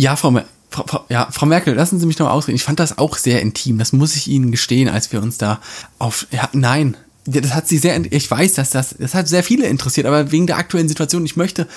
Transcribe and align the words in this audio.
Ja, 0.00 0.16
Frau, 0.16 0.32
Frau, 0.70 0.86
Frau, 0.86 1.04
ja, 1.10 1.28
Frau 1.30 1.44
Merkel, 1.44 1.74
lassen 1.74 2.00
Sie 2.00 2.06
mich 2.06 2.18
noch 2.18 2.30
ausreden. 2.30 2.56
Ich 2.56 2.64
fand 2.64 2.80
das 2.80 2.96
auch 2.96 3.18
sehr 3.18 3.42
intim. 3.42 3.76
Das 3.76 3.92
muss 3.92 4.16
ich 4.16 4.28
Ihnen 4.28 4.50
gestehen, 4.50 4.88
als 4.88 5.12
wir 5.12 5.22
uns 5.22 5.36
da 5.36 5.60
auf. 5.98 6.26
Ja, 6.30 6.48
nein. 6.54 6.96
Das 7.26 7.52
hat 7.52 7.68
Sie 7.68 7.76
sehr. 7.76 8.00
Ich 8.10 8.30
weiß, 8.30 8.54
dass 8.54 8.70
das. 8.70 8.94
Das 8.98 9.12
hat 9.12 9.28
sehr 9.28 9.44
viele 9.44 9.66
interessiert, 9.66 10.06
aber 10.06 10.32
wegen 10.32 10.46
der 10.46 10.56
aktuellen 10.56 10.88
Situation, 10.88 11.26
ich 11.26 11.36
möchte. 11.36 11.68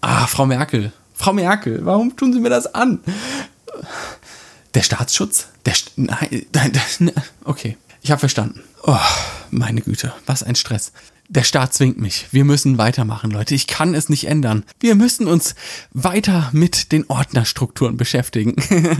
Ah, 0.00 0.28
Frau 0.28 0.46
Merkel. 0.46 0.92
Frau 1.14 1.32
Merkel, 1.32 1.84
warum 1.84 2.16
tun 2.16 2.32
Sie 2.32 2.38
mir 2.38 2.50
das 2.50 2.72
an? 2.72 3.00
Der 4.74 4.82
Staatsschutz? 4.82 5.48
Der. 5.66 5.74
St 5.74 5.90
nein, 5.96 6.44
nein, 7.00 7.12
okay. 7.44 7.76
Ich 8.00 8.12
habe 8.12 8.20
verstanden. 8.20 8.60
Oh, 8.84 8.96
meine 9.50 9.80
Güte, 9.80 10.12
was 10.26 10.44
ein 10.44 10.54
Stress. 10.54 10.92
Der 11.34 11.44
Staat 11.44 11.72
zwingt 11.72 11.98
mich. 11.98 12.26
Wir 12.30 12.44
müssen 12.44 12.76
weitermachen, 12.76 13.30
Leute. 13.30 13.54
Ich 13.54 13.66
kann 13.66 13.94
es 13.94 14.10
nicht 14.10 14.26
ändern. 14.26 14.64
Wir 14.80 14.94
müssen 14.94 15.26
uns 15.26 15.54
weiter 15.90 16.50
mit 16.52 16.92
den 16.92 17.08
Ordnerstrukturen 17.08 17.96
beschäftigen. 17.96 18.54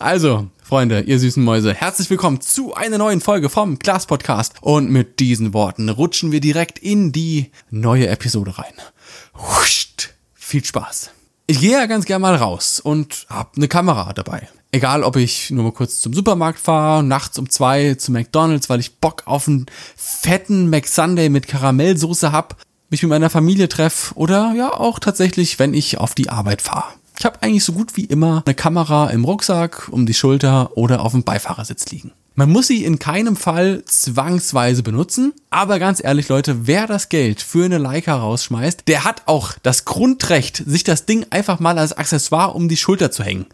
also, 0.00 0.48
Freunde, 0.60 1.02
ihr 1.02 1.20
süßen 1.20 1.44
Mäuse, 1.44 1.72
herzlich 1.72 2.10
willkommen 2.10 2.40
zu 2.40 2.74
einer 2.74 2.98
neuen 2.98 3.20
Folge 3.20 3.48
vom 3.48 3.78
Class 3.78 4.06
Podcast. 4.06 4.54
Und 4.60 4.90
mit 4.90 5.20
diesen 5.20 5.54
Worten 5.54 5.88
rutschen 5.88 6.32
wir 6.32 6.40
direkt 6.40 6.80
in 6.80 7.12
die 7.12 7.52
neue 7.70 8.08
Episode 8.08 8.58
rein. 8.58 8.74
Huscht. 9.36 10.14
Viel 10.34 10.64
Spaß. 10.64 11.12
Ich 11.50 11.60
gehe 11.60 11.72
ja 11.72 11.86
ganz 11.86 12.04
gerne 12.04 12.20
mal 12.20 12.34
raus 12.34 12.78
und 12.78 13.26
hab 13.30 13.56
eine 13.56 13.68
Kamera 13.68 14.12
dabei. 14.12 14.50
Egal, 14.70 15.02
ob 15.02 15.16
ich 15.16 15.50
nur 15.50 15.64
mal 15.64 15.72
kurz 15.72 15.98
zum 15.98 16.12
Supermarkt 16.12 16.58
fahre, 16.60 17.02
nachts 17.02 17.38
um 17.38 17.48
zwei 17.48 17.94
zu 17.94 18.12
McDonalds, 18.12 18.68
weil 18.68 18.80
ich 18.80 18.98
Bock 18.98 19.22
auf 19.24 19.48
einen 19.48 19.64
fetten 19.96 20.68
McSunday 20.68 21.30
mit 21.30 21.48
Karamellsoße 21.48 22.32
hab, 22.32 22.56
mich 22.90 23.02
mit 23.02 23.08
meiner 23.08 23.30
Familie 23.30 23.70
treffe 23.70 24.14
oder 24.14 24.52
ja 24.54 24.74
auch 24.74 24.98
tatsächlich, 24.98 25.58
wenn 25.58 25.72
ich 25.72 25.96
auf 25.96 26.14
die 26.14 26.28
Arbeit 26.28 26.60
fahre. 26.60 26.92
Ich 27.18 27.24
habe 27.24 27.42
eigentlich 27.42 27.64
so 27.64 27.72
gut 27.72 27.96
wie 27.96 28.04
immer 28.04 28.42
eine 28.44 28.54
Kamera 28.54 29.08
im 29.08 29.24
Rucksack, 29.24 29.88
um 29.90 30.04
die 30.04 30.12
Schulter 30.12 30.76
oder 30.76 31.00
auf 31.00 31.12
dem 31.12 31.24
Beifahrersitz 31.24 31.86
liegen. 31.86 32.12
Man 32.38 32.52
muss 32.52 32.68
sie 32.68 32.84
in 32.84 33.00
keinem 33.00 33.34
Fall 33.34 33.82
zwangsweise 33.84 34.84
benutzen, 34.84 35.32
aber 35.50 35.80
ganz 35.80 36.00
ehrlich 36.00 36.28
Leute, 36.28 36.68
wer 36.68 36.86
das 36.86 37.08
Geld 37.08 37.42
für 37.42 37.64
eine 37.64 37.78
Leica 37.78 38.14
rausschmeißt, 38.14 38.84
der 38.86 39.02
hat 39.02 39.22
auch 39.26 39.54
das 39.64 39.84
Grundrecht, 39.84 40.62
sich 40.64 40.84
das 40.84 41.04
Ding 41.04 41.26
einfach 41.30 41.58
mal 41.58 41.80
als 41.80 41.94
Accessoire 41.94 42.54
um 42.54 42.68
die 42.68 42.76
Schulter 42.76 43.10
zu 43.10 43.24
hängen. 43.24 43.46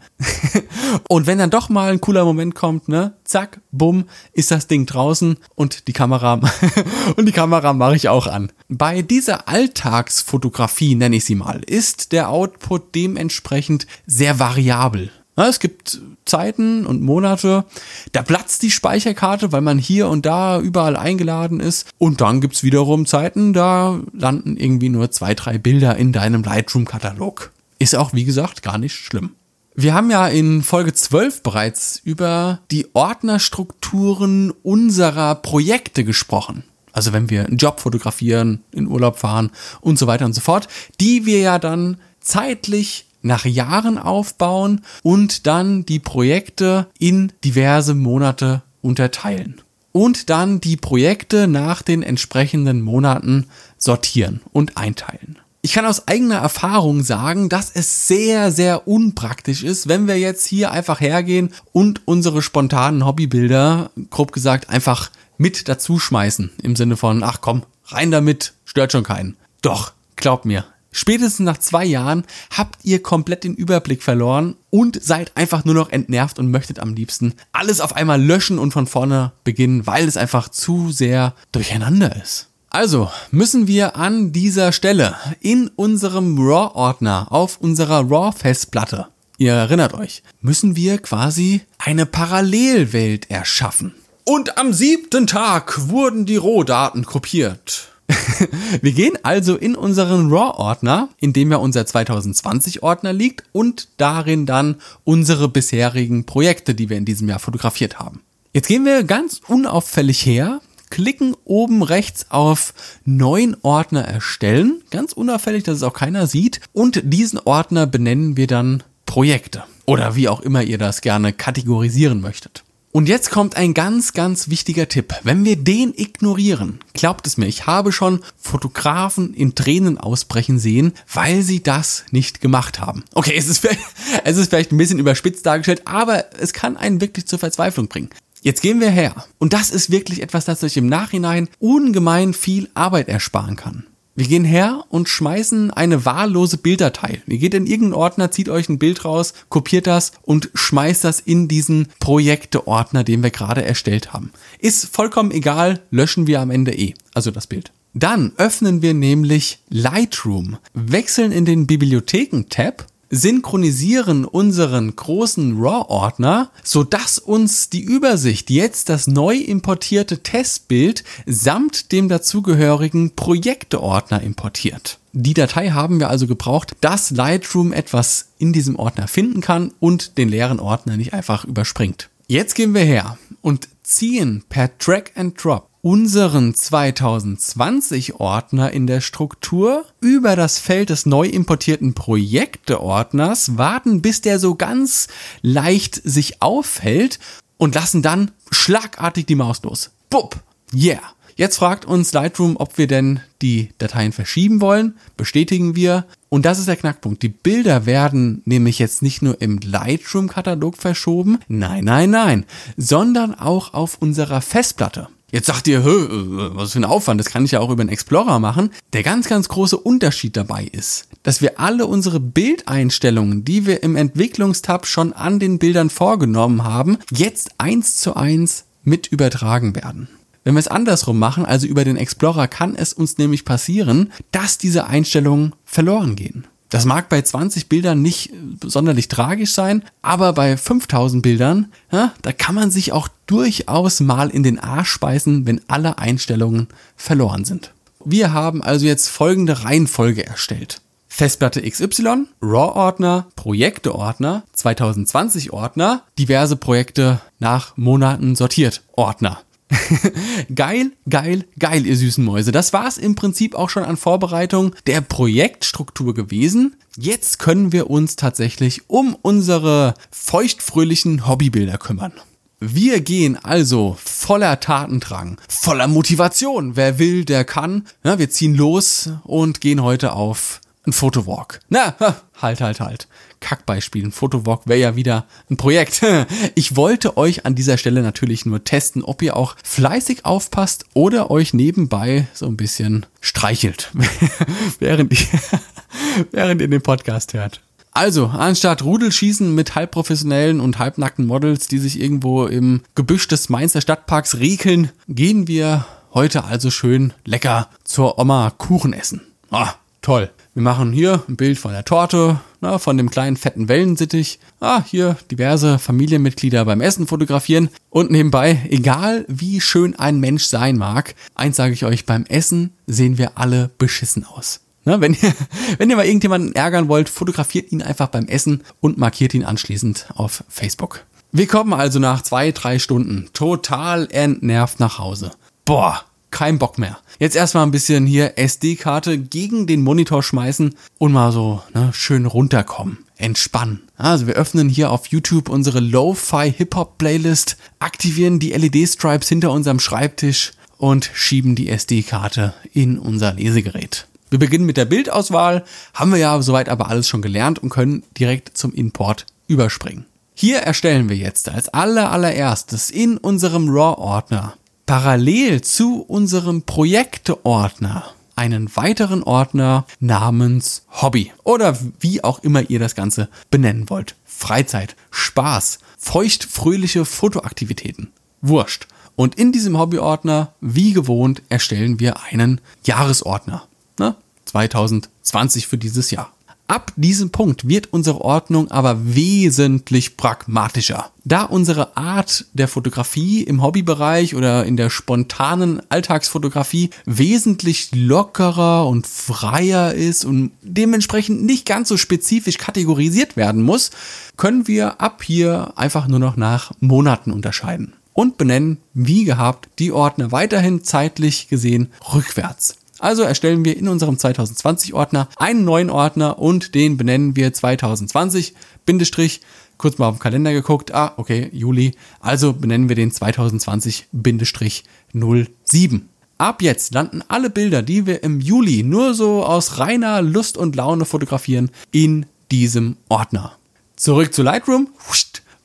und 1.09 1.25
wenn 1.25 1.39
dann 1.39 1.49
doch 1.49 1.67
mal 1.69 1.91
ein 1.93 1.99
cooler 1.99 2.25
Moment 2.25 2.53
kommt, 2.53 2.87
ne, 2.87 3.15
zack, 3.23 3.59
bumm, 3.71 4.05
ist 4.33 4.51
das 4.51 4.67
Ding 4.67 4.85
draußen 4.85 5.37
und 5.55 5.87
die 5.87 5.93
Kamera 5.93 6.39
und 7.15 7.25
die 7.25 7.31
Kamera 7.31 7.73
mache 7.73 7.95
ich 7.95 8.07
auch 8.07 8.27
an. 8.27 8.51
Bei 8.69 9.01
dieser 9.01 9.49
Alltagsfotografie 9.49 10.93
nenne 10.93 11.15
ich 11.15 11.25
sie 11.25 11.33
mal, 11.33 11.61
ist 11.65 12.11
der 12.11 12.29
Output 12.29 12.93
dementsprechend 12.93 13.87
sehr 14.05 14.37
variabel. 14.37 15.09
Es 15.35 15.59
gibt 15.59 15.99
Zeiten 16.23 16.85
und 16.85 17.01
Monate, 17.01 17.65
da 18.13 18.21
platzt 18.21 18.63
die 18.63 18.71
Speicherkarte, 18.71 19.51
weil 19.51 19.61
man 19.61 19.77
hier 19.77 20.07
und 20.07 20.25
da 20.25 20.59
überall 20.59 20.95
eingeladen 20.95 21.59
ist. 21.59 21.87
Und 21.97 22.21
dann 22.21 22.39
gibt's 22.39 22.63
wiederum 22.63 23.05
Zeiten, 23.05 23.53
da 23.53 23.99
landen 24.13 24.55
irgendwie 24.57 24.89
nur 24.89 25.11
zwei, 25.11 25.33
drei 25.33 25.57
Bilder 25.57 25.97
in 25.97 26.13
deinem 26.13 26.43
Lightroom-Katalog. 26.43 27.51
Ist 27.79 27.95
auch, 27.95 28.13
wie 28.13 28.23
gesagt, 28.23 28.63
gar 28.63 28.77
nicht 28.77 28.95
schlimm. 28.95 29.31
Wir 29.77 29.93
haben 29.93 30.09
ja 30.09 30.27
in 30.29 30.63
Folge 30.63 30.93
12 30.93 31.43
bereits 31.43 31.99
über 32.01 32.61
die 32.71 32.87
Ordnerstrukturen 32.93 34.51
unserer 34.63 35.35
Projekte 35.35 36.05
gesprochen. 36.05 36.63
Also 36.93 37.11
wenn 37.11 37.29
wir 37.29 37.45
einen 37.45 37.57
Job 37.57 37.81
fotografieren, 37.81 38.63
in 38.71 38.87
Urlaub 38.87 39.17
fahren 39.17 39.51
und 39.81 39.99
so 39.99 40.07
weiter 40.07 40.23
und 40.23 40.31
so 40.31 40.39
fort, 40.39 40.69
die 41.01 41.25
wir 41.25 41.39
ja 41.39 41.59
dann 41.59 41.97
zeitlich 42.21 43.07
nach 43.25 43.45
Jahren 43.45 43.97
aufbauen 43.97 44.81
und 45.03 45.47
dann 45.47 45.85
die 45.85 45.99
Projekte 45.99 46.87
in 46.99 47.33
diverse 47.43 47.95
Monate 47.95 48.61
unterteilen. 48.81 49.61
Und 49.91 50.29
dann 50.29 50.61
die 50.61 50.77
Projekte 50.77 51.47
nach 51.47 51.81
den 51.81 52.03
entsprechenden 52.03 52.81
Monaten 52.81 53.47
sortieren 53.77 54.41
und 54.51 54.77
einteilen. 54.77 55.39
Ich 55.61 55.73
kann 55.73 55.85
aus 55.85 56.07
eigener 56.07 56.35
Erfahrung 56.35 57.01
sagen, 57.01 57.49
dass 57.49 57.71
es 57.73 58.07
sehr, 58.07 58.51
sehr 58.51 58.87
unpraktisch 58.87 59.63
ist, 59.63 59.87
wenn 59.87 60.07
wir 60.07 60.19
jetzt 60.19 60.45
hier 60.45 60.71
einfach 60.71 61.01
hergehen 61.01 61.51
und 61.71 62.01
unsere 62.05 62.43
spontanen 62.43 63.03
Hobbybilder, 63.03 63.89
grob 64.11 64.31
gesagt, 64.31 64.69
einfach 64.69 65.09
mit 65.37 65.67
dazu 65.67 65.97
schmeißen. 65.97 66.51
Im 66.61 66.75
Sinne 66.75 66.97
von, 66.97 67.23
ach 67.23 67.41
komm, 67.41 67.63
rein 67.85 68.11
damit, 68.11 68.53
stört 68.65 68.91
schon 68.91 69.03
keinen. 69.03 69.37
Doch, 69.63 69.93
glaub 70.15 70.45
mir, 70.45 70.65
Spätestens 70.97 71.43
nach 71.45 71.57
zwei 71.57 71.83
Jahren 71.83 72.23
habt 72.51 72.79
ihr 72.83 73.03
komplett 73.03 73.43
den 73.43 73.53
Überblick 73.53 74.01
verloren 74.01 74.55
und 74.69 75.03
seid 75.03 75.35
einfach 75.35 75.65
nur 75.65 75.75
noch 75.75 75.89
entnervt 75.89 76.39
und 76.39 76.49
möchtet 76.49 76.79
am 76.79 76.93
liebsten 76.93 77.33
alles 77.51 77.81
auf 77.81 77.97
einmal 77.97 78.23
löschen 78.23 78.57
und 78.57 78.71
von 78.71 78.87
vorne 78.87 79.33
beginnen, 79.43 79.85
weil 79.85 80.07
es 80.07 80.15
einfach 80.15 80.47
zu 80.47 80.93
sehr 80.93 81.35
durcheinander 81.51 82.15
ist. 82.23 82.47
Also 82.69 83.11
müssen 83.29 83.67
wir 83.67 83.97
an 83.97 84.31
dieser 84.31 84.71
Stelle 84.71 85.17
in 85.41 85.67
unserem 85.75 86.37
RAW-Ordner 86.39 87.27
auf 87.29 87.57
unserer 87.57 88.09
RAW-Festplatte, 88.09 89.07
ihr 89.37 89.51
erinnert 89.51 89.93
euch, 89.95 90.23
müssen 90.39 90.77
wir 90.77 90.99
quasi 90.99 91.59
eine 91.77 92.05
Parallelwelt 92.05 93.29
erschaffen. 93.29 93.93
Und 94.23 94.57
am 94.57 94.71
siebten 94.71 95.27
Tag 95.27 95.89
wurden 95.89 96.25
die 96.25 96.37
Rohdaten 96.37 97.05
kopiert. 97.05 97.94
wir 98.81 98.91
gehen 98.91 99.17
also 99.23 99.55
in 99.55 99.75
unseren 99.75 100.29
RAW-Ordner, 100.29 101.09
in 101.19 101.33
dem 101.33 101.51
ja 101.51 101.57
unser 101.57 101.81
2020-Ordner 101.81 103.13
liegt 103.13 103.43
und 103.51 103.87
darin 103.97 104.45
dann 104.45 104.75
unsere 105.03 105.49
bisherigen 105.49 106.25
Projekte, 106.25 106.75
die 106.75 106.89
wir 106.89 106.97
in 106.97 107.05
diesem 107.05 107.29
Jahr 107.29 107.39
fotografiert 107.39 107.99
haben. 107.99 108.21
Jetzt 108.53 108.67
gehen 108.67 108.85
wir 108.85 109.03
ganz 109.03 109.41
unauffällig 109.47 110.25
her, 110.25 110.61
klicken 110.89 111.35
oben 111.45 111.83
rechts 111.83 112.27
auf 112.29 112.73
neuen 113.05 113.57
Ordner 113.63 114.05
erstellen, 114.05 114.81
ganz 114.91 115.13
unauffällig, 115.13 115.63
dass 115.63 115.77
es 115.77 115.83
auch 115.83 115.93
keiner 115.93 116.27
sieht, 116.27 116.61
und 116.73 117.01
diesen 117.03 117.39
Ordner 117.39 117.87
benennen 117.87 118.37
wir 118.37 118.47
dann 118.47 118.83
Projekte 119.05 119.63
oder 119.85 120.15
wie 120.15 120.29
auch 120.29 120.41
immer 120.41 120.63
ihr 120.63 120.77
das 120.77 121.01
gerne 121.01 121.33
kategorisieren 121.33 122.21
möchtet. 122.21 122.64
Und 122.95 123.09
jetzt 123.09 123.29
kommt 123.29 123.57
ein 123.57 123.73
ganz, 123.73 124.13
ganz 124.13 124.47
wichtiger 124.47 124.87
Tipp. 124.87 125.15
Wenn 125.23 125.43
wir 125.43 125.57
den 125.57 125.93
ignorieren, 125.93 126.79
glaubt 126.93 127.27
es 127.27 127.35
mir, 127.35 127.45
ich 127.45 127.67
habe 127.67 127.91
schon 127.91 128.21
Fotografen 128.37 129.33
in 129.33 129.53
Tränen 129.53 129.97
ausbrechen 129.97 130.59
sehen, 130.59 130.93
weil 131.13 131.41
sie 131.41 131.61
das 131.61 132.05
nicht 132.11 132.39
gemacht 132.39 132.79
haben. 132.79 133.03
Okay, 133.13 133.33
es 133.35 133.49
ist, 133.49 133.67
es 134.23 134.37
ist 134.37 134.49
vielleicht 134.49 134.71
ein 134.71 134.77
bisschen 134.77 134.99
überspitzt 134.99 135.45
dargestellt, 135.45 135.81
aber 135.83 136.33
es 136.39 136.53
kann 136.53 136.77
einen 136.77 137.01
wirklich 137.01 137.25
zur 137.25 137.37
Verzweiflung 137.37 137.89
bringen. 137.89 138.11
Jetzt 138.43 138.61
gehen 138.61 138.79
wir 138.79 138.91
her. 138.91 139.25
Und 139.39 139.51
das 139.51 139.71
ist 139.71 139.91
wirklich 139.91 140.21
etwas, 140.21 140.45
das 140.45 140.63
euch 140.63 140.77
im 140.77 140.87
Nachhinein 140.87 141.49
ungemein 141.59 142.33
viel 142.33 142.69
Arbeit 142.75 143.09
ersparen 143.09 143.57
kann. 143.57 143.85
Wir 144.17 144.27
gehen 144.27 144.45
her 144.45 144.85
und 144.87 145.09
schmeißen 145.09 145.71
eine 145.71 146.05
wahllose 146.05 146.57
Bilddatei. 146.57 147.21
Ihr 147.27 147.37
geht 147.37 147.53
in 147.53 147.67
irgendeinen 147.67 148.01
Ordner, 148.01 148.31
zieht 148.31 148.47
euch 148.47 148.69
ein 148.69 148.79
Bild 148.79 149.03
raus, 149.03 149.33
kopiert 149.49 149.87
das 149.87 150.13
und 150.21 150.49
schmeißt 150.53 151.03
das 151.03 151.19
in 151.19 151.49
diesen 151.49 151.89
Projekte-Ordner, 151.99 153.03
den 153.03 153.23
wir 153.23 153.29
gerade 153.29 153.65
erstellt 153.65 154.13
haben. 154.13 154.31
Ist 154.57 154.85
vollkommen 154.85 155.31
egal, 155.31 155.81
löschen 155.91 156.27
wir 156.27 156.39
am 156.39 156.49
Ende 156.49 156.73
eh, 156.73 156.93
also 157.13 157.29
das 157.29 157.47
Bild. 157.47 157.73
Dann 157.93 158.31
öffnen 158.37 158.81
wir 158.81 158.93
nämlich 158.93 159.59
Lightroom, 159.69 160.57
wechseln 160.73 161.33
in 161.33 161.43
den 161.43 161.67
Bibliotheken-Tab 161.67 162.87
synchronisieren 163.15 164.25
unseren 164.25 164.95
großen 164.95 165.57
RAW-Ordner, 165.59 166.51
sodass 166.63 167.17
uns 167.17 167.69
die 167.69 167.81
Übersicht 167.81 168.49
jetzt 168.49 168.89
das 168.89 169.07
neu 169.07 169.35
importierte 169.37 170.21
Testbild 170.21 171.03
samt 171.25 171.91
dem 171.91 172.09
dazugehörigen 172.09 173.15
Projekte-Ordner 173.15 174.21
importiert. 174.21 174.99
Die 175.13 175.33
Datei 175.33 175.69
haben 175.69 175.99
wir 175.99 176.09
also 176.09 176.27
gebraucht, 176.27 176.73
dass 176.81 177.11
Lightroom 177.11 177.71
etwas 177.71 178.29
in 178.37 178.51
diesem 178.51 178.75
Ordner 178.75 179.07
finden 179.07 179.39
kann 179.39 179.71
und 179.79 180.17
den 180.17 180.27
leeren 180.27 180.59
Ordner 180.59 180.97
nicht 180.97 181.13
einfach 181.13 181.45
überspringt. 181.45 182.09
Jetzt 182.27 182.55
gehen 182.55 182.73
wir 182.73 182.83
her 182.83 183.17
und 183.41 183.69
ziehen 183.83 184.43
per 184.49 184.69
Drag 184.79 185.03
and 185.15 185.41
Drop 185.41 185.69
unseren 185.85 186.55
2020 186.55 188.15
Ordner 188.15 188.71
in 188.71 188.87
der 188.87 189.01
Struktur 189.01 189.85
über 190.01 190.35
das 190.35 190.57
Feld 190.57 190.89
des 190.89 191.05
neu 191.05 191.27
importierten 191.27 191.93
Projekte 191.93 192.81
Ordners, 192.81 193.59
warten 193.59 194.01
bis 194.01 194.21
der 194.21 194.39
so 194.39 194.55
ganz 194.55 195.09
leicht 195.43 196.01
sich 196.03 196.41
aufhält 196.41 197.19
und 197.57 197.75
lassen 197.75 198.01
dann 198.01 198.31
schlagartig 198.49 199.27
die 199.27 199.35
Maus 199.35 199.61
los. 199.61 199.91
Bupp! 200.09 200.37
Yeah! 200.73 201.01
Jetzt 201.35 201.57
fragt 201.57 201.85
uns 201.85 202.13
Lightroom, 202.13 202.57
ob 202.57 202.79
wir 202.79 202.87
denn 202.87 203.19
die 203.43 203.69
Dateien 203.77 204.11
verschieben 204.11 204.61
wollen. 204.61 204.95
Bestätigen 205.17 205.75
wir. 205.75 206.05
Und 206.29 206.47
das 206.47 206.57
ist 206.57 206.67
der 206.67 206.77
Knackpunkt. 206.77 207.21
Die 207.21 207.29
Bilder 207.29 207.85
werden 207.85 208.41
nämlich 208.45 208.79
jetzt 208.79 209.03
nicht 209.03 209.21
nur 209.21 209.39
im 209.39 209.59
Lightroom-Katalog 209.59 210.77
verschoben, 210.77 211.37
nein, 211.47 211.83
nein, 211.83 212.09
nein, 212.09 212.45
sondern 212.75 213.35
auch 213.35 213.75
auf 213.75 213.99
unserer 213.99 214.41
Festplatte. 214.41 215.09
Jetzt 215.31 215.47
sagt 215.47 215.67
ihr, 215.67 215.83
was 215.83 216.73
für 216.73 216.79
ein 216.79 216.85
Aufwand, 216.85 217.19
das 217.19 217.27
kann 217.27 217.45
ich 217.45 217.51
ja 217.51 217.59
auch 217.59 217.69
über 217.69 217.81
einen 217.81 217.89
Explorer 217.89 218.39
machen. 218.39 218.69
Der 218.93 219.03
ganz, 219.03 219.27
ganz 219.27 219.49
große 219.49 219.77
Unterschied 219.77 220.37
dabei 220.37 220.65
ist, 220.71 221.07
dass 221.23 221.41
wir 221.41 221.59
alle 221.59 221.87
unsere 221.87 222.19
Bildeinstellungen, 222.19 223.43
die 223.43 223.65
wir 223.65 223.83
im 223.83 223.95
Entwicklungstab 223.95 224.85
schon 224.85 225.13
an 225.13 225.39
den 225.39 225.59
Bildern 225.59 225.89
vorgenommen 225.89 226.63
haben, 226.63 226.99
jetzt 227.11 227.51
eins 227.57 227.97
zu 227.97 228.15
eins 228.15 228.65
mit 228.83 229.07
übertragen 229.07 229.75
werden. 229.75 230.07
Wenn 230.43 230.53
wir 230.53 230.59
es 230.59 230.67
andersrum 230.67 231.17
machen, 231.17 231.43
also 231.43 231.65
über 231.65 231.83
den 231.83 231.97
Explorer, 231.97 232.47
kann 232.47 232.75
es 232.75 232.93
uns 232.93 233.17
nämlich 233.17 233.45
passieren, 233.45 234.13
dass 234.31 234.59
diese 234.59 234.85
Einstellungen 234.85 235.53
verloren 235.65 236.15
gehen. 236.15 236.45
Das 236.75 236.83
mag 236.83 237.07
bei 237.07 237.21
20 237.21 237.69
Bildern 237.69 238.01
nicht 238.01 238.33
sonderlich 238.61 239.07
tragisch 239.07 239.53
sein, 239.53 239.85
aber 240.01 240.33
bei 240.33 240.57
5000 240.57 241.23
Bildern, 241.23 241.71
ja, 241.89 242.11
da 242.21 242.33
kann 242.33 242.53
man 242.53 242.69
sich 242.69 242.91
auch 242.91 243.07
durchaus 243.27 244.01
mal 244.01 244.29
in 244.29 244.43
den 244.43 244.59
Arsch 244.59 244.89
speisen, 244.89 245.47
wenn 245.47 245.61
alle 245.69 245.99
Einstellungen 245.99 246.67
verloren 246.97 247.45
sind. 247.45 247.71
Wir 248.03 248.33
haben 248.33 248.61
also 248.61 248.85
jetzt 248.85 249.07
folgende 249.07 249.63
Reihenfolge 249.63 250.25
erstellt. 250.25 250.81
Festplatte 251.07 251.61
XY, 251.61 252.25
RAW-Ordner, 252.41 253.27
Projekte-Ordner, 253.37 254.43
2020-Ordner, 254.57 256.01
diverse 256.19 256.57
Projekte 256.57 257.21
nach 257.39 257.77
Monaten 257.77 258.35
sortiert, 258.35 258.83
Ordner. 258.97 259.39
geil, 260.55 260.91
geil, 261.09 261.45
geil, 261.57 261.85
ihr 261.85 261.97
süßen 261.97 262.23
Mäuse. 262.23 262.51
Das 262.51 262.73
war 262.73 262.87
es 262.87 262.97
im 262.97 263.15
Prinzip 263.15 263.55
auch 263.55 263.69
schon 263.69 263.83
an 263.83 263.97
Vorbereitung 263.97 264.75
der 264.87 265.01
Projektstruktur 265.01 266.13
gewesen. 266.13 266.75
Jetzt 266.97 267.39
können 267.39 267.71
wir 267.71 267.89
uns 267.89 268.15
tatsächlich 268.15 268.89
um 268.89 269.15
unsere 269.21 269.95
feuchtfröhlichen 270.11 271.27
Hobbybilder 271.27 271.77
kümmern. 271.77 272.13
Wir 272.59 273.01
gehen 273.01 273.37
also 273.43 273.97
voller 274.01 274.59
Tatendrang, 274.59 275.37
voller 275.49 275.87
Motivation. 275.87 276.75
Wer 276.75 276.99
will, 276.99 277.25
der 277.25 277.43
kann. 277.43 277.85
Ja, 278.03 278.17
wir 278.17 278.29
ziehen 278.29 278.55
los 278.55 279.09
und 279.23 279.61
gehen 279.61 279.83
heute 279.83 280.13
auf 280.13 280.61
ein 280.87 280.93
Fotowalk. 280.93 281.59
Na, 281.69 281.95
halt, 282.41 282.61
halt, 282.61 282.79
halt. 282.79 283.07
Kackbeispiel. 283.39 284.05
Ein 284.05 284.11
Fotowalk 284.11 284.67
wäre 284.67 284.79
ja 284.79 284.95
wieder 284.95 285.25
ein 285.49 285.57
Projekt. 285.57 286.01
Ich 286.55 286.75
wollte 286.75 287.17
euch 287.17 287.45
an 287.45 287.55
dieser 287.55 287.77
Stelle 287.77 288.01
natürlich 288.01 288.45
nur 288.45 288.63
testen, 288.63 289.03
ob 289.03 289.21
ihr 289.21 289.35
auch 289.35 289.55
fleißig 289.63 290.25
aufpasst 290.25 290.85
oder 290.93 291.29
euch 291.31 291.53
nebenbei 291.53 292.27
so 292.33 292.45
ein 292.45 292.57
bisschen 292.57 293.05
streichelt, 293.19 293.91
während, 294.79 295.11
ihr, 295.11 295.39
während 296.31 296.61
ihr 296.61 296.67
den 296.67 296.81
Podcast 296.81 297.33
hört. 297.33 297.61
Also, 297.91 298.27
anstatt 298.27 298.83
Rudelschießen 298.83 299.55
mit 299.55 299.75
halbprofessionellen 299.75 300.59
und 300.59 300.79
halbnackten 300.79 301.25
Models, 301.25 301.67
die 301.67 301.77
sich 301.77 301.99
irgendwo 301.99 302.45
im 302.45 302.81
Gebüsch 302.93 303.27
des 303.27 303.47
Mainzer 303.49 303.79
Stadtparks 303.79 304.39
rekeln, 304.39 304.91
gehen 305.07 305.47
wir 305.47 305.85
heute 306.13 306.43
also 306.43 306.71
schön 306.71 307.13
lecker 307.23 307.69
zur 307.83 308.19
Oma 308.19 308.49
Kuchen 308.49 308.93
essen. 308.93 309.21
Ah, 309.49 309.75
toll. 310.01 310.29
Wir 310.55 310.61
machen 310.61 310.93
hier 310.93 311.21
ein 311.27 311.35
Bild 311.35 311.59
von 311.59 311.73
der 311.73 311.83
Torte, 311.83 312.39
na, 312.61 312.77
von 312.77 312.95
dem 312.95 313.09
kleinen 313.09 313.35
fetten 313.35 313.67
Wellensittich. 313.67 314.39
Ah, 314.61 314.81
hier 314.85 315.17
diverse 315.29 315.79
Familienmitglieder 315.79 316.63
beim 316.63 316.79
Essen 316.79 317.07
fotografieren. 317.07 317.69
Und 317.89 318.09
nebenbei, 318.09 318.65
egal 318.69 319.25
wie 319.27 319.59
schön 319.59 319.99
ein 319.99 320.21
Mensch 320.21 320.45
sein 320.45 320.77
mag, 320.77 321.13
eins 321.35 321.57
sage 321.57 321.73
ich 321.73 321.83
euch, 321.83 322.05
beim 322.05 322.23
Essen 322.27 322.71
sehen 322.87 323.17
wir 323.17 323.37
alle 323.37 323.69
beschissen 323.77 324.23
aus. 324.23 324.61
Na, 324.85 325.01
wenn, 325.01 325.17
ihr, 325.21 325.33
wenn 325.77 325.89
ihr 325.89 325.97
mal 325.97 326.05
irgendjemanden 326.05 326.55
ärgern 326.55 326.87
wollt, 326.87 327.09
fotografiert 327.09 327.73
ihn 327.73 327.81
einfach 327.81 328.07
beim 328.07 328.27
Essen 328.27 328.63
und 328.79 328.97
markiert 328.97 329.33
ihn 329.33 329.43
anschließend 329.43 330.07
auf 330.15 330.45
Facebook. 330.47 331.03
Wir 331.33 331.47
kommen 331.47 331.73
also 331.73 331.99
nach 331.99 332.21
zwei, 332.21 332.53
drei 332.53 332.79
Stunden 332.79 333.27
total 333.33 334.07
entnervt 334.09 334.79
nach 334.79 334.99
Hause. 334.99 335.31
Boah, 335.65 336.05
kein 336.35 336.59
Bock 336.59 336.77
mehr. 336.77 336.97
Jetzt 337.17 337.37
erstmal 337.37 337.65
ein 337.65 337.71
bisschen 337.71 338.05
hier 338.05 338.37
SD-Karte 338.37 339.17
gegen 339.17 339.67
den 339.67 339.81
Monitor 339.81 340.21
schmeißen 340.21 340.75
und 340.97 341.13
mal 341.13 341.31
so 341.31 341.63
ne, 341.73 341.91
schön 341.93 342.25
runterkommen. 342.25 342.97
Entspannen. 343.15 343.83
Also 343.95 344.27
wir 344.27 344.33
öffnen 344.33 344.67
hier 344.67 344.91
auf 344.91 345.07
YouTube 345.07 345.47
unsere 345.47 345.79
Lo-Fi 345.79 346.51
Hip-Hop 346.51 346.97
Playlist, 346.97 347.55
aktivieren 347.79 348.39
die 348.39 348.51
LED-Stripes 348.51 349.29
hinter 349.29 349.51
unserem 349.51 349.79
Schreibtisch 349.79 350.51
und 350.77 351.09
schieben 351.13 351.55
die 351.55 351.69
SD-Karte 351.69 352.53
in 352.73 352.99
unser 352.99 353.31
Lesegerät. 353.31 354.05
Wir 354.29 354.37
beginnen 354.37 354.65
mit 354.65 354.75
der 354.75 354.83
Bildauswahl, 354.83 355.63
haben 355.93 356.11
wir 356.11 356.19
ja 356.19 356.41
soweit 356.41 356.67
aber 356.67 356.89
alles 356.89 357.07
schon 357.07 357.21
gelernt 357.21 357.59
und 357.59 357.69
können 357.69 358.03
direkt 358.19 358.57
zum 358.57 358.73
Import 358.73 359.25
überspringen. 359.47 360.05
Hier 360.33 360.57
erstellen 360.57 361.07
wir 361.07 361.15
jetzt 361.15 361.47
als 361.47 361.69
aller 361.69 362.11
allererstes 362.11 362.89
in 362.89 363.17
unserem 363.17 363.69
RAW-Ordner 363.69 364.55
parallel 364.85 365.61
zu 365.61 366.01
unserem 366.01 366.63
Projekteordner 366.63 368.15
einen 368.35 368.75
weiteren 368.75 369.23
Ordner 369.23 369.85
namens 369.99 370.83
Hobby 371.01 371.31
oder 371.43 371.77
wie 371.99 372.23
auch 372.23 372.39
immer 372.39 372.69
ihr 372.69 372.79
das 372.79 372.95
Ganze 372.95 373.29
benennen 373.49 373.89
wollt. 373.89 374.15
Freizeit, 374.25 374.95
Spaß, 375.11 375.79
feuchtfröhliche 375.97 377.05
Fotoaktivitäten. 377.05 378.11
Wurscht. 378.41 378.87
Und 379.15 379.35
in 379.35 379.53
diesem 379.53 379.77
Hobbyordner, 379.79 380.53
wie 380.59 380.91
gewohnt, 380.91 381.41
erstellen 381.47 382.01
wir 382.01 382.21
einen 382.23 382.59
Jahresordner. 382.83 383.65
Ne? 383.97 384.15
2020 384.45 385.67
für 385.67 385.77
dieses 385.77 386.11
Jahr. 386.11 386.34
Ab 386.67 386.93
diesem 386.95 387.29
Punkt 387.29 387.67
wird 387.67 387.93
unsere 387.93 388.21
Ordnung 388.21 388.71
aber 388.71 388.97
wesentlich 389.15 390.17
pragmatischer. 390.17 391.11
Da 391.23 391.43
unsere 391.43 391.95
Art 391.95 392.45
der 392.53 392.67
Fotografie 392.67 393.43
im 393.43 393.61
Hobbybereich 393.61 394.33
oder 394.33 394.65
in 394.65 394.75
der 394.75 394.89
spontanen 394.89 395.81
Alltagsfotografie 395.89 396.89
wesentlich 397.05 397.89
lockerer 397.93 398.87
und 398.87 399.05
freier 399.05 399.93
ist 399.93 400.25
und 400.25 400.51
dementsprechend 400.63 401.43
nicht 401.43 401.67
ganz 401.67 401.87
so 401.87 401.97
spezifisch 401.97 402.57
kategorisiert 402.57 403.37
werden 403.37 403.61
muss, 403.61 403.91
können 404.35 404.67
wir 404.67 404.99
ab 404.99 405.23
hier 405.23 405.73
einfach 405.75 406.07
nur 406.07 406.19
noch 406.19 406.35
nach 406.35 406.71
Monaten 406.79 407.31
unterscheiden 407.31 407.93
und 408.13 408.37
benennen, 408.37 408.79
wie 408.95 409.23
gehabt, 409.23 409.69
die 409.77 409.91
Ordner 409.91 410.31
weiterhin 410.31 410.83
zeitlich 410.83 411.47
gesehen 411.47 411.91
rückwärts. 412.11 412.77
Also 412.99 413.23
erstellen 413.23 413.65
wir 413.65 413.75
in 413.77 413.87
unserem 413.87 414.15
2020-Ordner 414.15 415.29
einen 415.37 415.65
neuen 415.65 415.89
Ordner 415.89 416.37
und 416.39 416.75
den 416.75 416.97
benennen 416.97 417.35
wir 417.35 417.51
2020, 417.53 418.53
Bindestrich, 418.85 419.41
kurz 419.77 419.97
mal 419.97 420.07
auf 420.07 420.15
den 420.15 420.21
Kalender 420.21 420.53
geguckt, 420.53 420.93
ah, 420.93 421.13
okay, 421.17 421.49
Juli, 421.51 421.95
also 422.19 422.53
benennen 422.53 422.87
wir 422.89 422.95
den 422.95 423.11
2020-07. 423.11 426.01
Ab 426.37 426.61
jetzt 426.61 426.93
landen 426.93 427.23
alle 427.27 427.49
Bilder, 427.49 427.81
die 427.81 428.05
wir 428.05 428.21
im 428.23 428.41
Juli 428.41 428.83
nur 428.83 429.13
so 429.13 429.45
aus 429.45 429.79
reiner 429.79 430.21
Lust 430.21 430.57
und 430.57 430.75
Laune 430.75 431.05
fotografieren, 431.05 431.71
in 431.91 432.25
diesem 432.51 432.97
Ordner. 433.07 433.53
Zurück 433.95 434.33
zu 434.33 434.43
Lightroom. 434.43 434.89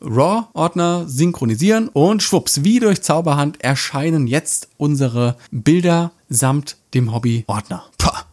RAW-Ordner 0.02 1.06
synchronisieren 1.06 1.88
und 1.88 2.22
schwupps, 2.22 2.64
wie 2.64 2.80
durch 2.80 3.02
Zauberhand 3.02 3.62
erscheinen 3.62 4.26
jetzt 4.26 4.68
unsere 4.78 5.36
Bilder 5.50 6.12
samt 6.30 6.76
dem 6.94 7.12
Hobby-Ordner. 7.12 7.84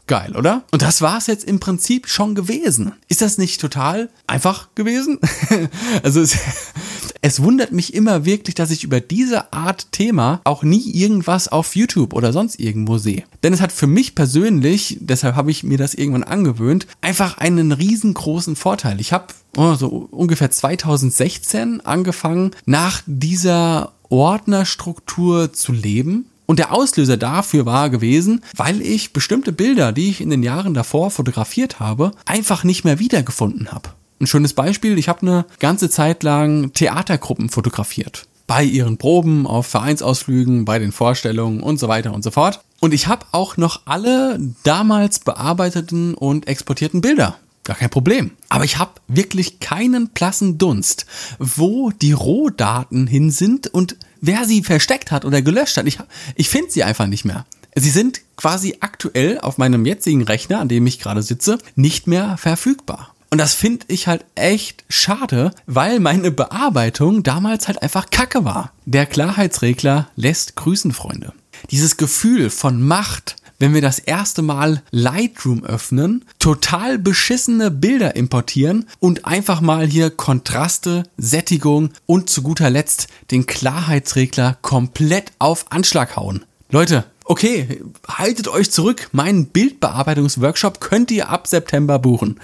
Geil, 0.07 0.37
oder? 0.37 0.63
Und 0.71 0.83
das 0.83 1.01
war 1.01 1.17
es 1.17 1.27
jetzt 1.27 1.43
im 1.43 1.59
Prinzip 1.59 2.07
schon 2.07 2.33
gewesen. 2.33 2.93
Ist 3.09 3.21
das 3.21 3.37
nicht 3.37 3.59
total 3.59 4.09
einfach 4.25 4.69
gewesen? 4.73 5.19
also 6.03 6.21
es, 6.21 6.37
es 7.21 7.43
wundert 7.43 7.73
mich 7.73 7.93
immer 7.93 8.23
wirklich, 8.23 8.55
dass 8.55 8.71
ich 8.71 8.85
über 8.85 9.01
diese 9.01 9.51
Art 9.51 9.91
Thema 9.91 10.39
auch 10.45 10.63
nie 10.63 10.91
irgendwas 10.91 11.49
auf 11.49 11.75
YouTube 11.75 12.13
oder 12.13 12.31
sonst 12.31 12.57
irgendwo 12.57 12.97
sehe. 12.97 13.25
Denn 13.43 13.51
es 13.51 13.59
hat 13.59 13.73
für 13.73 13.87
mich 13.87 14.15
persönlich, 14.15 14.97
deshalb 15.01 15.35
habe 15.35 15.51
ich 15.51 15.63
mir 15.63 15.77
das 15.77 15.93
irgendwann 15.93 16.23
angewöhnt, 16.23 16.87
einfach 17.01 17.37
einen 17.39 17.73
riesengroßen 17.73 18.55
Vorteil. 18.55 19.01
Ich 19.01 19.11
habe 19.11 19.27
oh, 19.57 19.73
so 19.73 19.87
ungefähr 20.09 20.51
2016 20.51 21.81
angefangen, 21.81 22.51
nach 22.65 23.01
dieser 23.05 23.91
Ordnerstruktur 24.07 25.51
zu 25.51 25.73
leben 25.73 26.27
und 26.47 26.59
der 26.59 26.73
Auslöser 26.73 27.17
dafür 27.17 27.67
war 27.67 27.91
gewesen, 27.91 28.41
weil 28.55 28.81
ich 28.81 29.13
bestimmte 29.13 29.51
Bilder, 29.51 29.91
die 29.91 30.09
ich 30.09 30.21
in 30.21 30.31
den 30.31 30.41
Jahren 30.41 30.73
davor 30.73 31.11
fotografiert 31.11 31.79
habe, 31.79 32.13
einfach 32.25 32.63
nicht 32.63 32.85
mehr 32.85 32.97
wiedergefunden 32.97 33.71
habe. 33.71 33.89
Ein 34.19 34.27
schönes 34.27 34.53
Beispiel, 34.53 34.97
ich 34.97 35.09
habe 35.09 35.21
eine 35.21 35.45
ganze 35.59 35.89
Zeit 35.89 36.23
lang 36.23 36.73
Theatergruppen 36.73 37.49
fotografiert. 37.49 38.25
Bei 38.47 38.63
ihren 38.63 38.97
Proben, 38.97 39.45
auf 39.45 39.67
Vereinsausflügen, 39.67 40.63
bei 40.63 40.79
den 40.79 40.93
Vorstellungen 40.93 41.61
und 41.61 41.79
so 41.79 41.89
weiter 41.89 42.13
und 42.13 42.23
so 42.23 42.31
fort. 42.31 42.61
Und 42.79 42.93
ich 42.93 43.07
habe 43.07 43.25
auch 43.33 43.57
noch 43.57 43.81
alle 43.85 44.39
damals 44.63 45.19
bearbeiteten 45.19 46.13
und 46.13 46.47
exportierten 46.47 47.01
Bilder. 47.01 47.35
Gar 47.65 47.75
kein 47.75 47.89
Problem. 47.89 48.31
Aber 48.47 48.63
ich 48.63 48.77
habe 48.77 48.91
wirklich 49.09 49.59
keinen 49.59 50.07
blassen 50.07 50.57
Dunst, 50.57 51.05
wo 51.37 51.91
die 51.91 52.13
Rohdaten 52.13 53.05
hin 53.05 53.29
sind 53.31 53.67
und 53.67 53.97
wer 54.21 54.45
sie 54.45 54.63
versteckt 54.63 55.11
hat 55.11 55.25
oder 55.25 55.41
gelöscht 55.41 55.77
hat. 55.77 55.87
Ich, 55.87 55.99
ich 56.35 56.49
finde 56.49 56.71
sie 56.71 56.83
einfach 56.83 57.07
nicht 57.07 57.25
mehr. 57.25 57.45
Sie 57.75 57.89
sind 57.89 58.21
quasi 58.37 58.77
aktuell 58.79 59.39
auf 59.39 59.57
meinem 59.57 59.85
jetzigen 59.85 60.23
Rechner, 60.23 60.59
an 60.59 60.67
dem 60.67 60.87
ich 60.87 60.99
gerade 60.99 61.21
sitze, 61.21 61.59
nicht 61.75 62.07
mehr 62.07 62.37
verfügbar. 62.37 63.13
Und 63.29 63.39
das 63.39 63.53
finde 63.53 63.85
ich 63.89 64.07
halt 64.07 64.25
echt 64.35 64.85
schade, 64.89 65.51
weil 65.65 65.99
meine 65.99 66.31
Bearbeitung 66.31 67.23
damals 67.23 67.67
halt 67.67 67.81
einfach 67.81 68.09
kacke 68.09 68.45
war. 68.45 68.71
Der 68.85 69.05
Klarheitsregler 69.05 70.09
lässt 70.15 70.55
grüßen, 70.55 70.93
Freunde. 70.93 71.33
Dieses 71.71 71.97
Gefühl 71.97 72.49
von 72.49 72.81
Macht, 72.81 73.35
wenn 73.59 73.73
wir 73.73 73.81
das 73.81 73.99
erste 73.99 74.41
Mal 74.41 74.81
Lightroom 74.91 75.63
öffnen, 75.63 76.25
total 76.39 76.97
beschissene 76.97 77.71
Bilder 77.71 78.15
importieren 78.15 78.85
und 78.99 79.25
einfach 79.25 79.61
mal 79.61 79.87
hier 79.87 80.09
Kontraste, 80.09 81.03
Sättigung 81.17 81.91
und 82.05 82.29
zu 82.29 82.41
guter 82.41 82.69
Letzt 82.69 83.07
den 83.31 83.45
Klarheitsregler 83.45 84.57
komplett 84.61 85.31
auf 85.39 85.71
Anschlag 85.71 86.15
hauen. 86.15 86.45
Leute, 86.69 87.05
okay, 87.27 87.81
haltet 88.07 88.47
euch 88.47 88.71
zurück. 88.71 89.09
Meinen 89.11 89.47
Bildbearbeitungsworkshop 89.47 90.79
könnt 90.79 91.11
ihr 91.11 91.29
ab 91.29 91.47
September 91.47 91.99
buchen. 91.99 92.39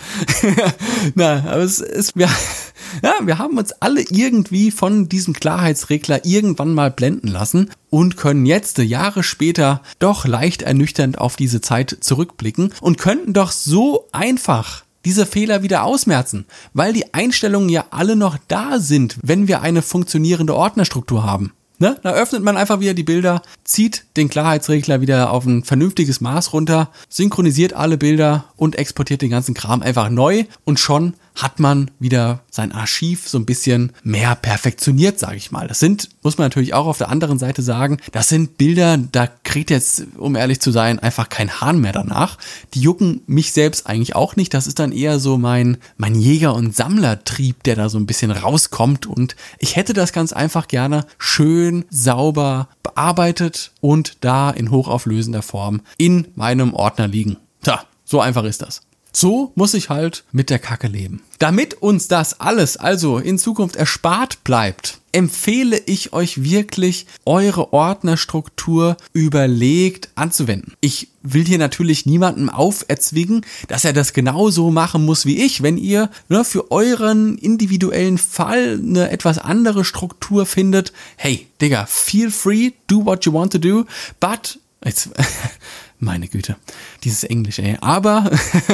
Na, 1.16 1.44
aber 1.46 1.64
es 1.64 1.80
ist, 1.80 2.16
wir, 2.16 2.30
ja, 3.02 3.14
wir 3.24 3.38
haben 3.38 3.58
uns 3.58 3.72
alle 3.74 4.02
irgendwie 4.02 4.72
von 4.72 5.10
diesem 5.10 5.34
Klarheitsregler 5.34 6.26
irgendwann 6.26 6.74
mal 6.74 6.92
blenden 6.92 7.28
lassen 7.28 7.72
und 7.90 8.18
können 8.18 8.46
jetzt 8.46 8.78
Jahre 8.78 9.24
später 9.24 9.82
doch 10.00 10.26
leicht 10.26 10.62
ernüchternd 10.62 11.18
auf 11.18 11.36
diese 11.36 11.62
Zeit 11.62 11.98
zurückblicken 12.02 12.74
und 12.82 12.98
könnten 12.98 13.34
doch 13.34 13.52
so 13.52 14.08
einfach 14.12 14.84
diese 15.06 15.26
Fehler 15.26 15.64
wieder 15.64 15.84
ausmerzen, 15.84 16.46
weil 16.74 16.94
die 16.94 17.14
Einstellungen 17.14 17.70
ja 17.70 17.86
alle 17.92 18.16
noch 18.16 18.38
da 18.48 18.80
sind, 18.80 19.18
wenn 19.22 19.48
wir 19.48 19.62
eine 19.62 19.82
funktionierende 19.82 20.56
Ordnerstruktur 20.56 21.24
haben. 21.24 21.52
Ne? 21.84 22.00
Da 22.02 22.14
öffnet 22.14 22.44
man 22.44 22.56
einfach 22.56 22.80
wieder 22.80 22.94
die 22.94 23.04
Bilder, 23.04 23.42
zieht 23.66 24.06
den 24.16 24.30
Klarheitsregler 24.30 25.02
wieder 25.02 25.32
auf 25.32 25.46
ein 25.46 25.66
vernünftiges 25.66 26.22
Maß 26.22 26.54
runter, 26.54 26.90
synchronisiert 27.10 27.74
alle 27.74 27.98
Bilder 27.98 28.46
und 28.56 28.78
exportiert 28.78 29.22
den 29.22 29.32
ganzen 29.32 29.54
Kram 29.54 29.82
einfach 29.82 30.10
neu 30.10 30.46
und 30.64 30.80
schon 30.80 31.16
hat 31.36 31.60
man 31.60 31.90
wieder 32.00 32.42
sein 32.50 32.72
Archiv 32.72 33.28
so 33.28 33.38
ein 33.38 33.46
bisschen 33.46 33.92
mehr 34.04 34.36
perfektioniert, 34.36 35.20
sage 35.20 35.38
ich 35.38 35.52
mal. 35.52 35.68
Das 35.68 35.80
sind, 35.80 36.10
muss 36.22 36.38
man 36.38 36.46
natürlich 36.46 36.74
auch 36.74 36.86
auf 36.86 36.98
der 36.98 37.10
anderen 37.10 37.40
Seite 37.40 37.62
sagen, 37.62 37.98
das 38.12 38.30
sind 38.30 38.58
Bilder, 38.58 38.98
da 38.98 39.28
kriegt 39.44 39.70
jetzt, 39.70 40.06
um 40.18 40.36
ehrlich 40.36 40.60
zu 40.60 40.72
sein, 40.72 41.00
einfach 41.00 41.30
kein 41.30 41.60
Hahn 41.60 41.80
mehr 41.82 41.92
danach. 41.92 42.38
Die 42.74 42.82
jucken 42.82 43.22
mich 43.26 43.52
selbst 43.52 43.88
eigentlich 43.88 44.16
auch 44.16 44.36
nicht. 44.36 44.54
Das 44.54 44.68
ist 44.68 44.80
dann 44.80 44.92
eher 44.92 45.20
so 45.20 45.38
mein, 45.38 45.78
mein 45.98 46.16
Jäger- 46.16 46.56
und 46.56 46.76
Sammlertrieb, 46.76 47.64
der 47.64 47.76
da 47.76 47.90
so 47.90 47.98
ein 47.98 48.06
bisschen 48.06 48.32
rauskommt. 48.32 49.06
Und 49.08 49.36
ich 49.58 49.76
hätte 49.76 49.94
das 49.94 50.14
ganz 50.14 50.34
einfach 50.34 50.68
gerne 50.68 51.06
schön, 51.18 51.86
sauber 51.90 52.70
bearbeitet 52.84 53.72
und 53.82 54.18
da 54.22 54.52
in 54.52 54.70
hochauflösender 54.70 55.42
Form 55.42 55.82
in 55.98 56.28
meinem 56.36 56.74
Ordner 56.74 57.08
liegen. 57.08 57.38
Tja, 57.64 57.84
so 58.06 58.22
einfach 58.22 58.44
ist 58.44 58.62
das. 58.62 58.82
So 59.16 59.52
muss 59.54 59.76
ich 59.76 59.90
halt 59.90 60.24
mit 60.32 60.50
der 60.50 60.58
Kacke 60.58 60.88
leben. 60.88 61.22
Damit 61.38 61.76
uns 61.76 62.08
das 62.08 62.40
alles 62.40 62.78
also 62.78 63.20
in 63.20 63.38
Zukunft 63.38 63.76
erspart 63.76 64.44
bleibt, 64.44 65.00
empfehle 65.12 65.80
ich 65.86 66.14
euch 66.14 66.44
wirklich, 66.44 67.06
eure 67.24 67.74
Ordnerstruktur 67.74 68.98
überlegt 69.14 70.10
anzuwenden. 70.16 70.74
Ich 70.82 71.10
will 71.22 71.46
hier 71.46 71.60
natürlich 71.60 72.08
niemandem 72.08 72.50
auferzwingen, 72.50 73.46
dass 73.68 73.86
er 73.86 73.94
das 73.94 74.14
genauso 74.14 74.72
machen 74.72 75.06
muss 75.06 75.28
wie 75.28 75.44
ich. 75.44 75.62
Wenn 75.62 75.78
ihr 75.78 76.10
ne, 76.28 76.44
für 76.44 76.72
euren 76.72 77.38
individuellen 77.38 78.18
Fall 78.18 78.80
eine 78.82 79.12
etwas 79.12 79.38
andere 79.38 79.86
Struktur 79.86 80.48
findet, 80.48 80.92
hey, 81.18 81.48
Digga, 81.62 81.86
feel 81.86 82.32
free, 82.32 82.72
do 82.88 83.06
what 83.06 83.26
you 83.26 83.34
want 83.34 83.52
to 83.52 83.60
do, 83.60 83.86
but 84.20 84.58
Jetzt, 84.86 85.10
meine 86.00 86.28
Güte, 86.28 86.58
dieses 87.04 87.24
Englisch, 87.24 87.60
ey. 87.60 87.78
Aber, 87.82 88.30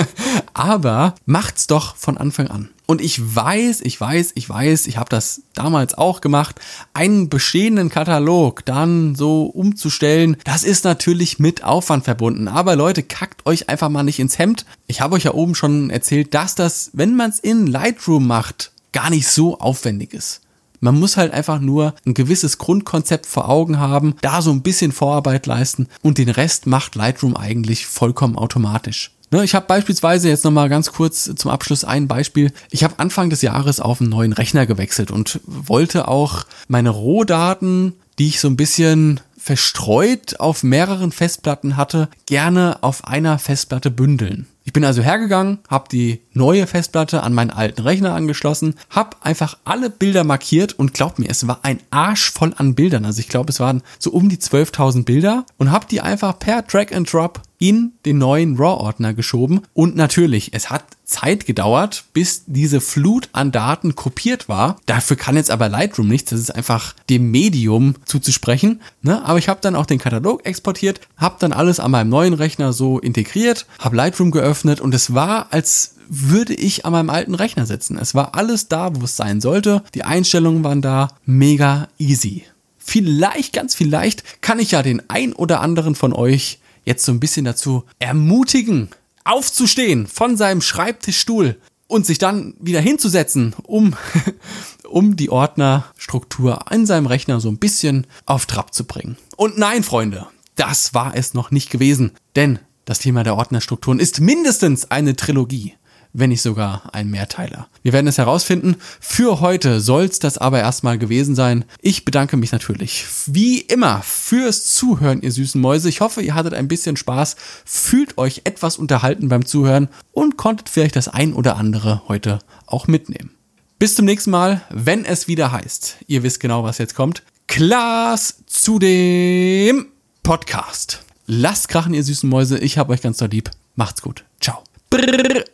aber 0.53 1.15
macht's 1.25 1.67
doch 1.67 1.95
von 1.95 2.17
Anfang 2.17 2.47
an. 2.47 2.69
Und 2.85 3.01
ich 3.01 3.35
weiß, 3.35 3.81
ich 3.81 4.01
weiß, 4.01 4.31
ich 4.33 4.49
weiß, 4.49 4.88
ich 4.88 4.97
habe 4.97 5.09
das 5.09 5.43
damals 5.53 5.93
auch 5.93 6.21
gemacht, 6.21 6.59
einen 6.93 7.29
bestehenden 7.29 7.89
Katalog 7.89 8.65
dann 8.65 9.13
so 9.13 9.43
umzustellen, 9.43 10.38
das 10.43 10.63
ist 10.63 10.85
natürlich 10.85 11.38
mit 11.38 11.63
Aufwand 11.63 12.05
verbunden. 12.05 12.47
Aber 12.47 12.75
Leute, 12.75 13.03
kackt 13.03 13.45
euch 13.45 13.69
einfach 13.69 13.89
mal 13.89 14.01
nicht 14.01 14.19
ins 14.19 14.39
Hemd. 14.39 14.65
Ich 14.88 15.01
habe 15.01 15.15
euch 15.15 15.25
ja 15.25 15.35
oben 15.35 15.53
schon 15.53 15.91
erzählt, 15.91 16.33
dass 16.33 16.55
das, 16.55 16.89
wenn 16.93 17.15
man 17.15 17.29
es 17.29 17.39
in 17.39 17.67
Lightroom 17.67 18.25
macht, 18.25 18.71
gar 18.91 19.11
nicht 19.11 19.27
so 19.27 19.59
aufwendig 19.59 20.13
ist. 20.13 20.41
Man 20.79 21.00
muss 21.00 21.17
halt 21.17 21.33
einfach 21.33 21.59
nur 21.59 21.93
ein 22.05 22.13
gewisses 22.13 22.57
Grundkonzept 22.57 23.25
vor 23.25 23.50
Augen 23.50 23.79
haben, 23.79 24.15
da 24.21 24.41
so 24.41 24.51
ein 24.51 24.62
bisschen 24.62 24.91
Vorarbeit 24.91 25.45
leisten 25.45 25.88
und 26.01 26.17
den 26.17 26.29
Rest 26.29 26.67
macht 26.67 26.95
Lightroom 26.95 27.36
eigentlich 27.36 27.86
vollkommen 27.86 28.38
automatisch. 28.38 29.12
Ne, 29.31 29.43
ich 29.43 29.53
habe 29.53 29.67
beispielsweise 29.67 30.27
jetzt 30.27 30.43
nochmal 30.43 30.69
ganz 30.69 30.91
kurz 30.91 31.31
zum 31.36 31.51
Abschluss 31.51 31.83
ein 31.83 32.07
Beispiel. 32.07 32.51
Ich 32.71 32.83
habe 32.83 32.98
Anfang 32.98 33.29
des 33.29 33.43
Jahres 33.43 33.79
auf 33.79 34.01
einen 34.01 34.09
neuen 34.09 34.33
Rechner 34.33 34.65
gewechselt 34.65 35.12
und 35.12 35.39
wollte 35.45 36.07
auch 36.07 36.45
meine 36.67 36.89
Rohdaten, 36.89 37.93
die 38.17 38.27
ich 38.27 38.39
so 38.39 38.48
ein 38.48 38.57
bisschen 38.57 39.19
verstreut 39.49 40.39
auf 40.39 40.61
mehreren 40.61 41.11
Festplatten 41.11 41.75
hatte, 41.75 42.07
gerne 42.27 42.77
auf 42.81 43.05
einer 43.05 43.39
Festplatte 43.39 43.89
bündeln. 43.89 44.45
Ich 44.63 44.73
bin 44.73 44.85
also 44.85 45.01
hergegangen, 45.01 45.57
habe 45.67 45.89
die 45.91 46.21
neue 46.33 46.67
Festplatte 46.67 47.23
an 47.23 47.33
meinen 47.33 47.49
alten 47.49 47.81
Rechner 47.81 48.13
angeschlossen, 48.13 48.75
habe 48.91 49.17
einfach 49.21 49.57
alle 49.63 49.89
Bilder 49.89 50.23
markiert 50.23 50.77
und 50.77 50.93
glaubt 50.93 51.17
mir, 51.17 51.27
es 51.31 51.47
war 51.47 51.61
ein 51.63 51.79
Arsch 51.89 52.29
voll 52.31 52.53
an 52.57 52.75
Bildern. 52.75 53.05
Also 53.05 53.21
ich 53.21 53.27
glaube, 53.27 53.49
es 53.49 53.59
waren 53.59 53.81
so 53.97 54.11
um 54.11 54.29
die 54.29 54.37
12.000 54.37 55.05
Bilder 55.05 55.47
und 55.57 55.71
habe 55.71 55.87
die 55.89 56.01
einfach 56.01 56.37
per 56.37 56.61
Drag 56.61 56.91
and 56.93 57.11
Drop 57.11 57.41
in 57.57 57.93
den 58.05 58.19
neuen 58.19 58.57
RAW-Ordner 58.57 59.13
geschoben. 59.13 59.61
Und 59.73 59.95
natürlich, 59.95 60.53
es 60.53 60.69
hat 60.69 60.83
Zeit 61.03 61.45
gedauert, 61.45 62.05
bis 62.13 62.43
diese 62.45 62.79
Flut 62.79 63.29
an 63.33 63.51
Daten 63.51 63.95
kopiert 63.95 64.47
war. 64.47 64.77
Dafür 64.85 65.17
kann 65.17 65.35
jetzt 65.35 65.51
aber 65.51 65.67
Lightroom 65.67 66.07
nichts. 66.07 66.29
Das 66.29 66.39
ist 66.39 66.51
einfach 66.51 66.93
dem 67.09 67.31
Medium 67.31 67.95
zuzusprechen. 68.05 68.81
Ne? 69.01 69.25
Aber 69.25 69.38
ich 69.39 69.50
habe 69.50 69.62
dann 69.62 69.75
auch 69.75 69.86
den 69.86 69.98
Katalog 69.98 70.46
exportiert, 70.46 71.01
habe 71.17 71.38
dann 71.39 71.53
alles 71.53 71.79
an 71.79 71.91
meinem 71.91 72.10
neuen 72.10 72.34
Rechner 72.34 72.74
so 72.74 73.00
integriert, 73.00 73.65
habe 73.79 73.96
Lightroom 73.96 74.31
geöffnet 74.31 74.79
und 74.81 74.93
es 74.93 75.13
war, 75.13 75.48
als 75.51 75.96
würde 76.10 76.53
ich 76.53 76.86
an 76.86 76.91
meinem 76.91 77.10
alten 77.10 77.36
Rechner 77.36 77.65
sitzen. 77.65 77.98
Es 77.98 78.15
war 78.15 78.36
alles 78.36 78.67
da, 78.67 78.96
wo 78.96 79.05
es 79.05 79.15
sein 79.15 79.41
sollte. 79.41 79.84
Die 79.93 80.03
Einstellungen 80.03 80.63
waren 80.63 80.81
da. 80.81 81.10
Mega 81.25 81.88
easy. 81.98 82.43
Vielleicht, 82.77 83.53
ganz 83.53 83.75
vielleicht, 83.75 84.41
kann 84.41 84.60
ich 84.60 84.72
ja 84.72 84.81
den 84.81 85.03
ein 85.10 85.34
oder 85.34 85.62
anderen 85.62 85.93
von 85.93 86.12
euch 86.12 86.60
jetzt 86.86 87.05
so 87.05 87.12
ein 87.12 87.19
bisschen 87.19 87.46
dazu 87.46 87.84
ermutigen, 88.00 88.89
aufzustehen 89.24 90.08
von 90.08 90.38
seinem 90.38 90.62
Schreibtischstuhl 90.62 91.58
und 91.86 92.05
sich 92.05 92.17
dann 92.17 92.55
wieder 92.60 92.81
hinzusetzen, 92.81 93.55
um, 93.63 93.96
um 94.89 95.15
die 95.15 95.29
Ordnerstruktur 95.29 96.65
in 96.72 96.86
seinem 96.86 97.05
Rechner 97.05 97.39
so 97.39 97.50
ein 97.50 97.58
bisschen 97.58 98.08
auf 98.25 98.46
Trab 98.46 98.74
zu 98.74 98.86
bringen. 98.86 99.17
Und 99.38 99.58
nein, 99.58 99.84
Freunde, 99.84 100.27
das 100.55 100.93
war 100.93 101.15
es 101.15 101.34
noch 101.34 101.51
nicht 101.51 101.69
gewesen, 101.69 102.12
denn 102.36 102.60
das 102.86 103.00
Thema 103.00 103.24
der 103.24 103.36
Ordnerstrukturen 103.36 104.00
ist 104.00 104.19
mindestens 104.19 104.89
eine 104.91 105.15
Trilogie 105.15 105.75
wenn 106.13 106.29
nicht 106.29 106.41
sogar 106.41 106.93
ein 106.93 107.10
Mehrteiler. 107.10 107.67
Wir 107.84 107.93
werden 107.93 108.08
es 108.08 108.17
herausfinden. 108.17 108.77
Für 109.00 109.39
heute 109.41 109.79
soll 109.79 110.05
es 110.05 110.19
das 110.19 110.38
aber 110.38 110.60
erstmal 110.60 110.98
gewesen 110.98 111.36
sein. 111.36 111.65
Ich 111.81 112.05
bedanke 112.05 112.38
mich 112.38 112.51
natürlich 112.51 113.05
wie 113.27 113.60
immer 113.60 114.01
fürs 114.01 114.74
Zuhören, 114.74 115.22
ihr 115.22 115.31
süßen 115.31 115.62
Mäuse. 115.62 115.89
Ich 115.89 116.01
hoffe, 116.01 116.22
ihr 116.22 116.36
hattet 116.36 116.53
ein 116.53 116.67
bisschen 116.67 116.98
Spaß, 116.98 117.36
fühlt 117.65 118.17
euch 118.17 118.41
etwas 118.46 118.77
unterhalten 118.77 119.29
beim 119.29 119.46
Zuhören 119.46 119.89
und 120.12 120.38
konntet 120.38 120.69
vielleicht 120.69 120.96
das 120.96 121.08
ein 121.08 121.34
oder 121.34 121.58
andere 121.58 122.01
heute 122.08 122.39
auch 122.65 122.88
mitnehmen. 122.88 123.31
Bis 123.79 123.95
zum 123.95 124.03
nächsten 124.03 124.31
Mal, 124.31 124.62
wenn 124.69 125.05
es 125.05 125.29
wieder 125.29 125.53
heißt, 125.53 126.00
ihr 126.07 126.21
wisst 126.21 126.41
genau, 126.41 126.65
was 126.65 126.79
jetzt 126.79 126.95
kommt, 126.95 127.24
Klaas 127.48 128.43
zu 128.45 128.77
dem 128.77 129.88
Podcast. 130.21 131.01
Lasst 131.27 131.69
krachen, 131.69 131.93
ihr 131.93 132.03
süßen 132.03 132.29
Mäuse. 132.29 132.59
Ich 132.59 132.77
hab 132.77 132.89
euch 132.89 133.01
ganz 133.01 133.19
doll 133.19 133.29
lieb. 133.29 133.50
Macht's 133.75 134.01
gut. 134.01 134.25
Ciao. 134.41 134.65
Brrr. 134.89 135.45